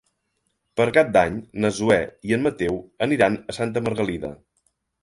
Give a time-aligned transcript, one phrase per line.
[0.79, 1.99] Per Cap d'Any na Zoè
[2.31, 4.35] i en Mateu aniran a Santa Margalida.